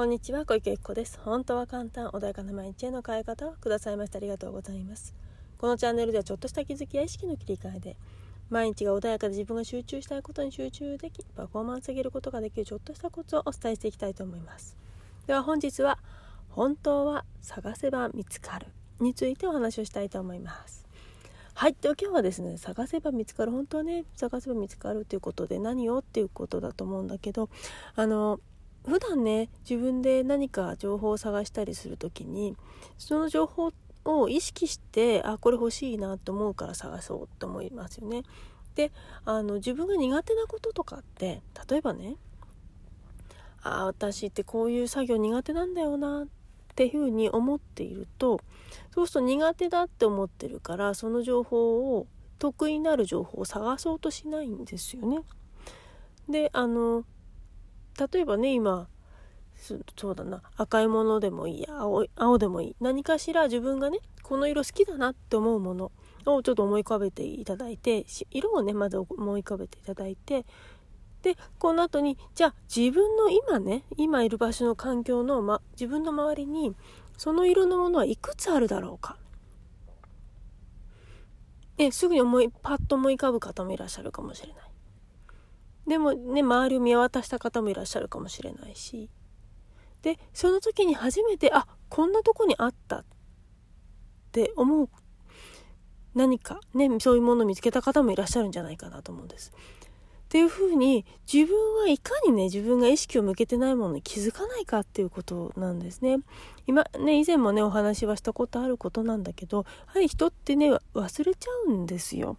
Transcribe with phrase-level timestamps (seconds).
[0.00, 0.46] こんにちは。
[0.46, 1.20] 小池由紀子です。
[1.22, 5.14] 本当は簡単穏やかな毎日への変え方をくださいましてありがとうございます。
[5.58, 7.96] このチャンネルではちょっとした気づきや意識の切り替えで
[8.48, 14.74] 毎日が穏やかで自分が集中したいことに集中できパフォーマンス上げることができるちょっとしたコツをお伝えしていきたいと思います。
[15.26, 15.98] では本日は
[16.48, 18.68] 本当は探せば見つかる
[19.00, 20.86] についてお話をしたいと思います。
[21.52, 21.76] はい。
[21.78, 23.52] では今日はですね探せば見つかる。
[23.52, 27.50] 本当はね探せば見つかるということで何をっていうことだと思うんだけど
[27.96, 28.40] あの
[28.86, 32.56] 普段ね自分で何か情報を探したりする時に
[32.98, 33.72] その情報
[34.04, 38.22] を意識してあこれ欲しいなと思うから探そうと思いますよね。
[38.74, 38.92] で
[39.24, 42.16] あの自分が苦手なこととかって例えばね
[43.62, 46.26] あ私ってこういう作業苦手なんだよなっ
[46.74, 48.40] ていうふうに思っていると
[48.94, 52.06] そうすると苦手だって思ってるからその情報を
[52.38, 55.20] 得意になる情報を探そうとしないんですよね。
[56.28, 57.04] であの
[58.12, 58.88] 例えばね今
[59.54, 62.76] そうだな赤いものでもいい青青でもいい。
[62.80, 65.92] 何かしら自分がねこの色好きだなって思うもの
[66.24, 70.46] をちょっと思い浮かべていただいて色をねまず思い浮かべていただいて
[71.22, 76.74] でこの後にじゃあ自分の今ね今いる場所の環境の、ま、自分の周りに
[77.18, 79.16] その色のものはいくつあるだろうか。
[81.92, 84.70] すぐに思いパッと思い浮かぶ方もいらっしゃるかもしれない。
[85.86, 89.10] でもね周りを見渡した方もいらっしゃるかもしれないし
[90.02, 93.04] でその時に初めてあこんなとこにあったっ
[94.32, 94.88] て思う
[96.14, 99.52] 何かねそういうものを見つけた方もいらっしゃるんじゃないかなと思うんです。
[99.52, 106.18] っていうふうに自分はいかにね自分が意識を向けてないものに気づかないかっていうことなんですね。
[106.68, 112.36] 今ね以前もねお話はしたことあることなんだけどやはり人ってね忘れちゃうんですよ。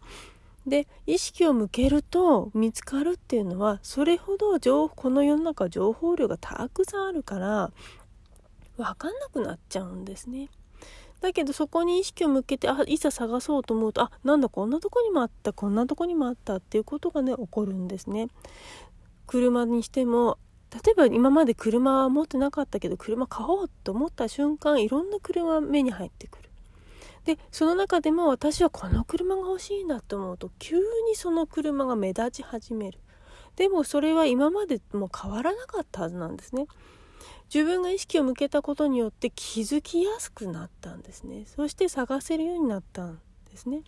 [0.68, 7.72] で意識を向けると見つかるっていうのはそれほど情この世の中情報量がたくさんあるから
[8.78, 10.50] 分かんなくなっちゃうんですね。
[11.20, 18.28] だけどそこに意識を向けてあいざ探そうと思うとあなんだこんなとこにもあったこんなとこにもあったっていうことがね起こるんですね。
[19.28, 20.38] 車にしても
[20.72, 26.51] 例えば今まで車は持ってなかったけど車買おうと思った瞬間いろんな車目に入ってくる。
[27.26, 33.00] でその中でも私はこの車が欲しいなと思うと急にその車が目立ち始める。
[33.56, 36.68] でもそれは今までも変わらなかったはずなんですね。
[37.54, 41.44] 自分が意識を向けたことによって気づきやすくなったんですね。
[41.46, 43.20] そして探せるようになったん
[43.52, 43.84] ですね。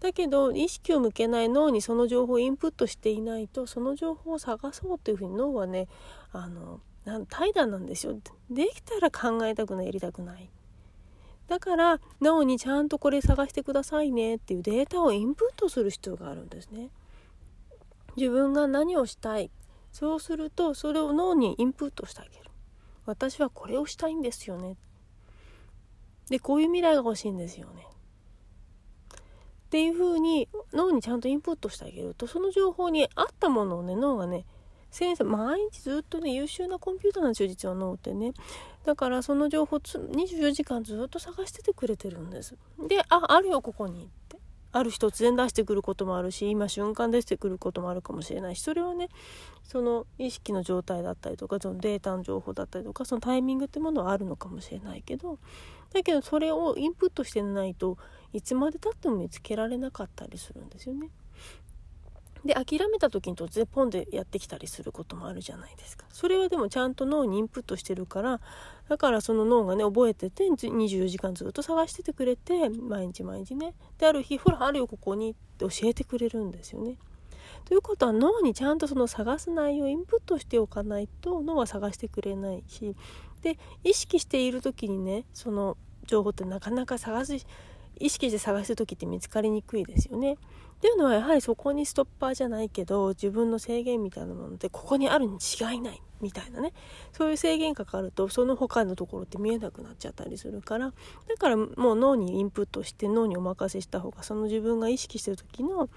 [0.00, 5.88] だけど意識を向けない脳にその情報をインプットしていないとその情報を探そうというふうに脳はね
[6.32, 6.80] あの
[7.28, 8.18] 怠惰なんですよ。
[8.50, 10.50] できたら考えたくないやりたくない。
[11.48, 16.90] だからなおにちゃんとこれ探してくださいねっていうデータをインプットする必要があるんですね。
[18.16, 19.50] 自分が何をしたい。
[19.92, 22.50] そうするとそれを脳にインプットしてあげる。
[23.04, 24.76] 私はこれをしたいんですよね。
[26.28, 27.86] でこういう未来が欲しいんですよね。
[29.66, 34.44] っていうふうに脳にちゃんとインプットしてあげるとその情報に合ったものをね脳がね
[34.90, 38.32] 先生毎日ずっとね優秀なコンピューターなんですよ実は脳ってね。
[38.84, 42.56] だからその情報つ24時間ずっと探しててくれてるんです。
[42.88, 44.38] でああるよここにって。
[44.72, 49.08] ある日突然出してくることもあるし今瞬間出してくることもあるかもしれないしそれはね
[49.62, 55.38] その意識の状態だったりとかそのデータの情報だったりとかそのタイミングってものはあるのかもしれないけど
[55.94, 57.96] だけどそれをインプットしてないと
[58.34, 61.08] いつまでたっても見つけられなかったりするんですよね。
[62.46, 68.40] で諦めた時に突然ポンでやってきたりすることもあるじゃないですかそれはでもちゃんと脳にインプットしてるから
[68.88, 76.96] だからその脳がね覚えてて24時間ずっと探しててくれて毎日毎日ねである日ほらあるよここにって教えてくれるんですよね。
[77.64, 82.94] ということは脳にちゃんとその探す内容をインプットしておかないと脳は探してくれないし
[83.42, 85.76] で意識している時にねその
[86.06, 87.34] 情報ってなかなか探す
[87.98, 90.36] 意識して探す時って見つかりにくいですよね。
[90.76, 96.72] っていうのはやはりそこにストッパーじゃないけど自分の制限みたいなものでここにあるに違いないみたいなね。
[97.12, 100.92] そういう制限かかるとその他のところって見えなくなっちゃったりするから。
[101.28, 105.88] だからもう脳にインプットして脳にお任せした方がその自分が意識してる時の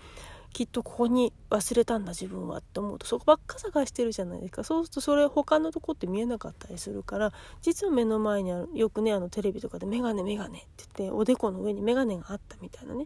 [0.51, 7.31] きっとここに忘れたんだ自分はって思うとそこばっか探してるじゃないですかそうするとそれ他のとこって見えなかったりするから
[7.61, 10.67] 実は目の前にあるよくねあのテレビとかで「メガネメガネ」って
[10.97, 13.05] 言っておでこの上にメガネがあったみたいなね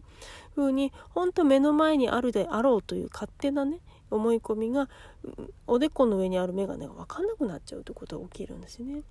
[0.56, 3.80] 風に本当目の前にあるであろうという勝手なね
[4.10, 4.88] 思い込みが
[5.66, 9.02] おでこの上にあるメガネが分かんなくなっちゃうということが起きるんですよね。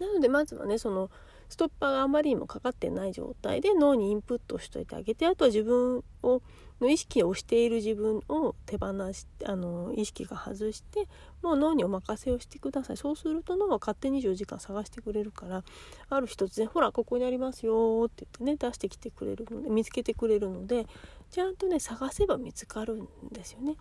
[0.00, 1.10] なのでまずはねその
[1.48, 6.40] ストッパーがあまりにもかかってない状態で脳にインプットしといてあげてあとは自分を
[6.82, 11.08] の意識をしている自分を手放しあの意識が外して
[11.42, 15.62] もう脳にお任せをしてくださいそうすると脳は勝手に24時間探してくれるから
[16.10, 20.86] ある日突然「ほらここにありますよ」って言ってね出してきてくれるので見つけてくれるので
[21.30, 23.76] ちゃんとね探せば見つかるんですよね。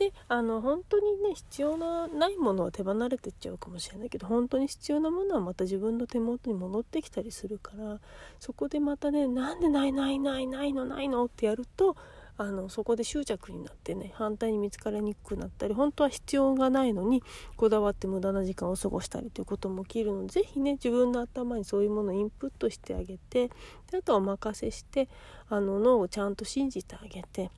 [0.00, 8.00] であの本当にね必要なないものは手離れてっちゃうかもしれないけど本当に必要なものはまた自分の手元に戻ってきたりするから
[8.38, 11.96] そこでまたねなんでないないないないのないのってやると
[12.42, 17.22] あのそこで執着になってね反対に見つかりにくくなったり本当は必要がないのに
[17.58, 23.48] こだわって無駄な時間を過ごしたりということも起きるので是非ね自分の頭にそういうものをインプットしてあげて
[23.90, 25.10] であとはお任せして
[25.50, 27.50] あの脳をちゃんと信じてあげて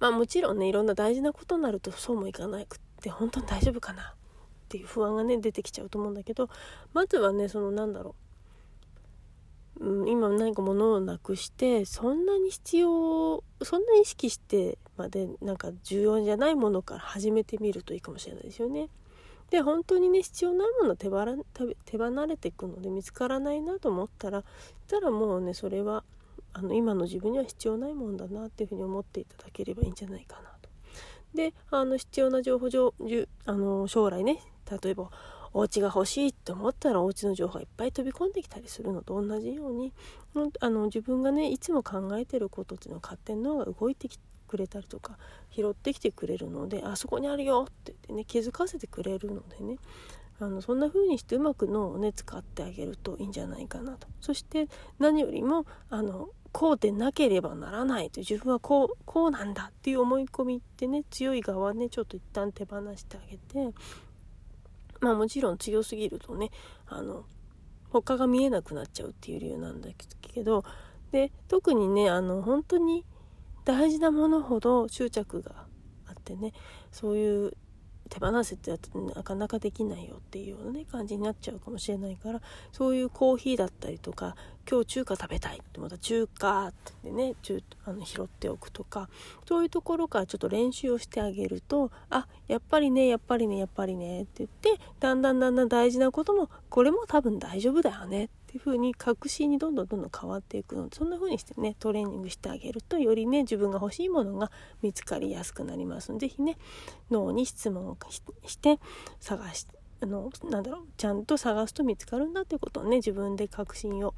[0.00, 4.14] まあもちろんねいろんな大事なことになるとそうもいかなくって本当に大丈夫かなっ
[4.68, 6.50] ていう不安がね出てきちゃうと思うんだけど
[6.92, 8.25] まずはねそのなんだろう、
[9.80, 18.88] うん、今何か物をなくしてそんなに必要そんな意識してまでなんか重要じゃないものから始めてみるといいかもしれないですよね。
[19.50, 21.08] で本当にね必要ないもの手
[21.84, 24.44] 手離れていくので見つからないなと思ったらし
[24.88, 26.02] たらもうねそれは
[26.52, 30.68] あの今の自分には必要ないもんだなっていうふうに思っていただければいいんじゃないかなと。
[31.34, 32.92] であの必要な情報上
[33.44, 34.40] あの将来ね
[34.82, 35.10] 例えば
[35.56, 39.90] お家が欲しいと思ったらお家の情報がいっぱい飛び込んできたりするのと同じように
[40.60, 45.16] あの自分がねいつも考えてることっていうのを勝手に脳が動いてきてくれたりとか
[45.50, 49.78] 拾ってきてくれるのであそこにあるよって言ってね気づかせてくれるのでね
[50.38, 54.06] あのそんな風にしてうまく脳をね使ってあげるといいんじゃないかなと。
[54.20, 54.68] そして
[54.98, 63.74] 何よりもあのこうでなければならないと自分はこうこうなんだっていう思い込みってね強い側ねちょっと一旦手放してあげて
[65.06, 66.50] まあもちろん強すぎるとね
[66.88, 67.24] あの
[67.90, 69.88] 他が見えなくなっちゃうっていう理由なんだ
[70.20, 70.64] けど
[71.12, 73.04] で特にねあの本当に
[73.64, 75.66] 大事なものほど執着が
[76.08, 76.52] あってね
[76.90, 77.52] そういう
[78.08, 82.40] 手放せってやってなかなかできないよっていうようなね感じになっちゃうかもしれないから
[82.72, 84.36] そういうコーヒーだったりとか
[84.68, 89.08] 今日中華食べたいってまた中華ってね中あの拾っておくとか
[89.46, 104.50] そういうところからちょっと練習をしてあげるとあやっぱりねやっぱりねやっぱりねって言ってだんだんだんだん大事なこともこれも多分大丈夫だよねっていう風に確信にどんどんどんどん変わっていくのでそんな風にしてねトレーニングしてあげるとよりね自分が欲しいものが
[104.82, 106.58] 見つかりやすくなりますので是非ね
[107.10, 107.98] 脳に質問を
[108.46, 108.80] して
[109.20, 114.14] 探してあのなんだろうちゃんと探すと見つかるんだっていうことをね自分で確信を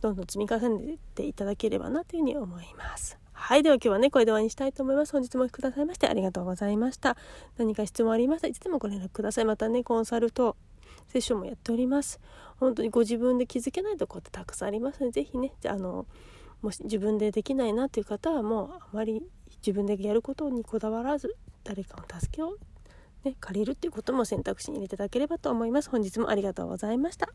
[0.00, 3.18] どんどん積み重ねていただければなというふうに思います。
[3.34, 3.62] はい。
[3.62, 5.12] では今日はね、これで終わりにしたいと思います。
[5.12, 7.16] 本日もお聴きくださいましてありがとうございました。
[7.56, 9.44] 何か質問ありましたらいつでもご連絡ください。
[9.44, 10.56] またね、コンサルと
[11.08, 12.20] セッションもやっております。
[12.58, 16.06] 本当にご自分で気づけないとこってたくさんありますので、是非ね、あの、
[16.62, 19.22] もし自分でできないなっていう方はもうあまり
[19.66, 22.56] 自分でやることにこだわらず、誰かの助けを
[23.24, 25.90] ね、借りるっていうことも選択肢に入れていただければと思います。
[25.90, 27.28] 本日もありがとうございました。